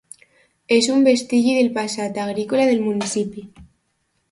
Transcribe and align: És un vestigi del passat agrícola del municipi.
És 0.77 0.87
un 0.93 1.03
vestigi 1.07 1.53
del 1.59 1.69
passat 1.77 2.19
agrícola 2.23 2.67
del 2.73 2.83
municipi. 2.89 3.47